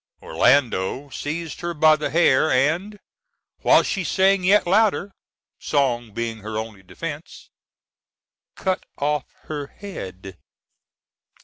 [0.19, 2.97] Orlando seized her by the hair, and
[3.59, 5.11] while she sang yet louder
[5.59, 7.51] (song being her only defence)
[8.55, 10.39] cut off her head.